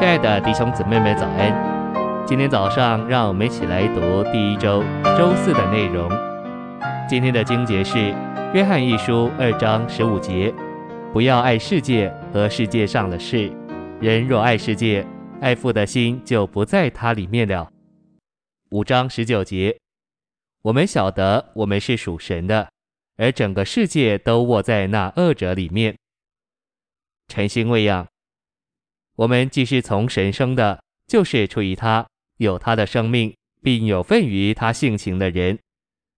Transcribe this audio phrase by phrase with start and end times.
[0.00, 2.24] 亲爱的弟兄姊妹们，早安！
[2.26, 4.82] 今天早上，让我们一起来读第一周
[5.18, 6.10] 周四的内容。
[7.06, 7.98] 今天的经节是
[8.54, 10.54] 《约翰一书》二章十五节
[11.12, 13.52] ：“不要爱世界和世界上的事。
[14.00, 15.06] 人若爱世界，
[15.42, 17.70] 爱父的心就不在他里面了。”
[18.72, 19.76] 五章十九节
[20.64, 22.70] ：“我们晓得我们是属神的，
[23.18, 25.94] 而整个世界都卧在那恶者里面。”
[27.28, 28.06] 晨星喂养。
[29.20, 32.06] 我们既是从神生的，就是出于他，
[32.38, 35.58] 有他的生命，并有份于他性情的人。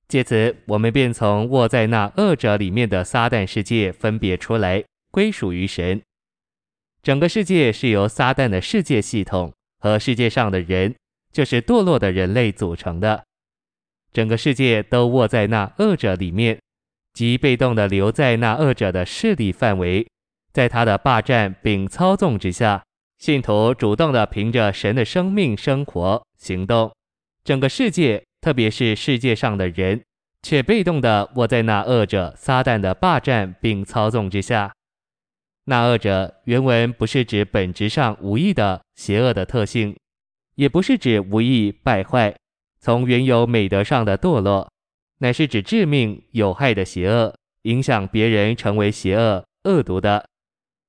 [0.06, 6.00] 借此，我们便从卧在那恶者里面的撒旦世界分别出来，归属于神。
[7.02, 10.94] 整个世界是由撒旦的世界系统和世界上的人，
[11.32, 13.24] 就是堕落的人类组成的。
[14.12, 16.60] 整个世界都卧在那恶者里面，
[17.14, 20.06] 即被动地留在那恶者的势力范围，
[20.52, 22.84] 在他的霸占并操纵之下。
[23.22, 26.92] 信徒主动地凭着神的生命生活行动，
[27.44, 30.02] 整个世界，特别是世界上的人，
[30.42, 34.72] 却被动地卧在那恶者撒旦的霸占并操纵之下。
[35.66, 39.96] 那恶者原文不是指本质上无义的邪恶的特性，
[40.56, 42.34] 也不是指无义败坏，
[42.80, 44.68] 从原有美德上的堕落，
[45.18, 50.26] 乃是指致命有害的邪恶，影响别人成为邪恶恶毒的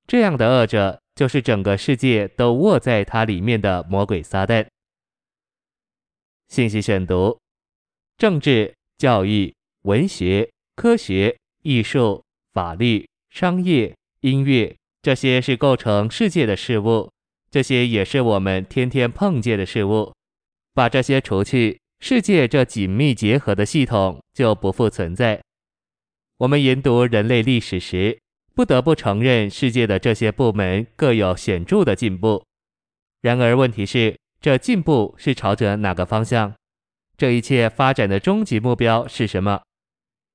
[0.08, 0.98] 这样的恶者。
[1.14, 4.66] 就是整个世界都卧在他里面的魔鬼撒旦。
[6.48, 7.38] 信息选读：
[8.16, 17.10] 政治、教育、文学、科学、艺术、法律、商业、音乐，这些是构成世界的事物，
[17.50, 20.12] 这些也是我们天天碰见的事物。
[20.74, 25.40] 把这些除去，世界这紧密结合的系统就不复存在。
[26.38, 28.18] 我们研读人类历史时，
[28.54, 32.44] 不得不承认，世界的这些部门各有显著的进步。
[33.20, 36.54] 然而，问题是，这进步是朝着哪个方向？
[37.16, 39.62] 这一切发展的终极目标是什么？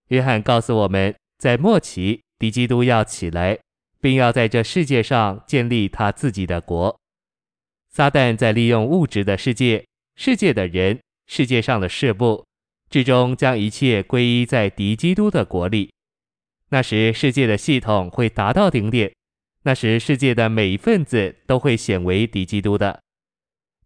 [0.09, 3.57] 约翰告诉我们，在末期，敌基督要起来，
[4.01, 6.99] 并要在这世界上建立他自己的国。
[7.89, 12.43] 撒旦在利用物质的世界、世界的人、世界上的事物，
[12.89, 15.91] 最终将一切归依在敌基督的国里。
[16.71, 19.11] 那时，世界的系统会达到顶点。
[19.63, 23.01] 那时，世界的每一份子都会显为敌基督的。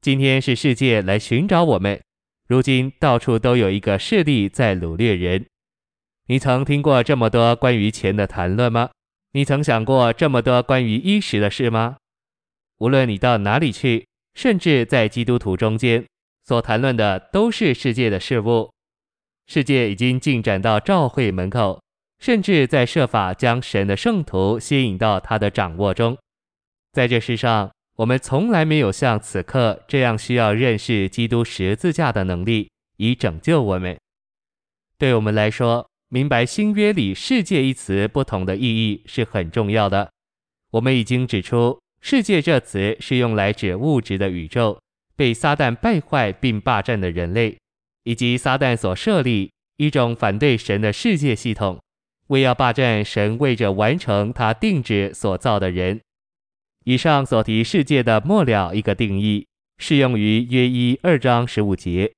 [0.02, 2.02] 今天是世界来寻找我们。
[2.48, 5.46] 如今，到处都有一个势力在掳掠人。
[6.28, 8.90] 你曾听过这么多关于钱的谈论吗？
[9.32, 11.96] 你曾想过这么多关于衣食的事吗？
[12.80, 16.06] 无论你到哪里去，甚至在基督徒中间，
[16.44, 18.72] 所谈论的都是世界的事物。
[19.48, 21.82] 世界已经进展到教会门口。
[22.24, 26.18] 甚至在设法将神的圣徒吸引到他的掌握中。
[26.94, 34.00] 在这世上，我们从来没有像此刻这样需要认识基督十字架的能力，以拯救我们。
[34.98, 40.10] 对我们来说，明白新约里“世界”一词不同的意义是很重要的。
[40.72, 44.80] 我们已经指出，“世界”这词是用来指物质的宇宙，
[45.18, 47.58] 被撒旦败坏并霸占的人类，
[48.06, 51.82] 以及撒旦所设立一种反对神的世界系统。
[52.34, 56.02] 为要霸占神为着完成他定旨所造的人，
[56.84, 59.46] 以上所提世界的末了一个定义，
[59.78, 62.12] 适用于约一二章十五节。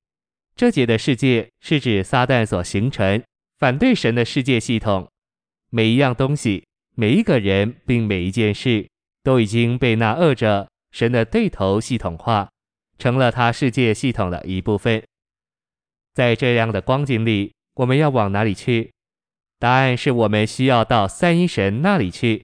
[0.55, 3.21] 这节的世界是指撒旦所形成
[3.59, 5.11] 反对神的世界系统，
[5.69, 6.65] 每一样东西、
[6.95, 8.87] 每一个人并每一件事，
[9.21, 12.49] 都已经被那恶者神的对头系统化，
[12.97, 15.03] 成了他世界系统的一部分。
[16.13, 18.93] 在这样的光景里，我们要往哪里去？
[19.59, 22.43] 答案是我们需要到三一神那里去，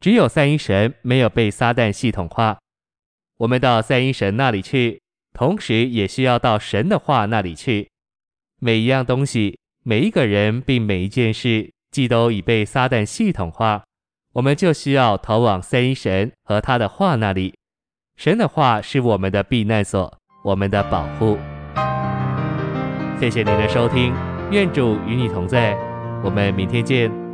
[0.00, 2.58] 只有三一神没有被撒旦系统化。
[3.38, 5.00] 我们到三一神那里去，
[5.32, 7.88] 同时也需要到神的话那里去。
[8.60, 13.84] 每一样东西、每一个人并每一件事，既都已被撒旦系统化，
[14.32, 17.54] 我们就需要逃往三一神和他的话那里。
[18.16, 20.12] 神的话是我们的避难所，
[20.42, 21.38] 我们的保护。
[23.20, 24.12] 谢谢您的收听，
[24.50, 25.87] 愿主与你同在。
[26.22, 27.27] 我们明天见。